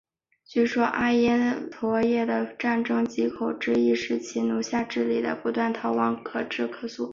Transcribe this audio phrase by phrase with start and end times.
[0.47, 1.29] 据说阿瑜
[1.69, 6.15] 陀耶的战争藉口之一是其治下奴隶不断逃亡
[6.49, 7.07] 至素可泰。